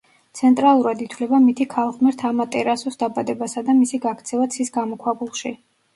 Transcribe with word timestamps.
ცენტრალურად 0.37 1.03
ითვლება 1.05 1.39
მითი 1.43 1.67
ქალღმერთ 1.73 2.23
ამატერასუს 2.29 2.97
დაბადებასა 3.03 3.67
და 3.69 3.77
მისი 3.83 4.01
გაქცევა 4.07 4.49
ცის 4.57 4.75
გამოქვაბულში. 4.79 5.55